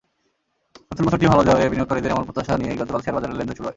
নতুন 0.91 1.03
বছরটি 1.07 1.25
ভালো 1.31 1.43
যাবে—বিনিয়োগকারীদের 1.47 2.13
এমন 2.13 2.23
প্রত্যাশা 2.27 2.53
নিয়েই 2.55 2.79
গতকাল 2.81 3.01
শেয়ারবাজারে 3.01 3.33
লেনদেন 3.33 3.55
শুরু 3.57 3.65
হয়। 3.65 3.69